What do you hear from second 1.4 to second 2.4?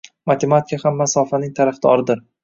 tarafdoridir